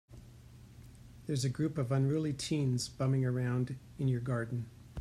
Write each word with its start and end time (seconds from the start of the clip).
There's 1.27 1.45
a 1.45 1.49
group 1.49 1.77
of 1.77 1.91
unruly 1.91 2.33
teens 2.33 2.89
bumming 2.89 3.23
around 3.23 3.77
in 3.99 4.07
your 4.07 4.19
garden. 4.19 4.67